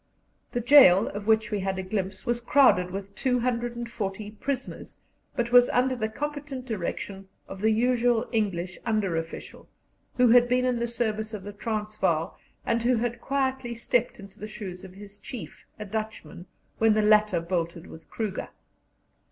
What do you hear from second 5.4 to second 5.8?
was